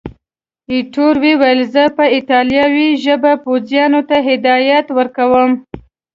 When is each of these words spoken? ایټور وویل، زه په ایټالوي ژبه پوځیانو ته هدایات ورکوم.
ایټور 0.71 1.15
وویل، 1.25 1.59
زه 1.73 1.83
په 1.97 2.03
ایټالوي 2.15 2.89
ژبه 3.05 3.31
پوځیانو 3.45 4.01
ته 4.09 4.15
هدایات 4.27 4.87
ورکوم. 4.97 5.51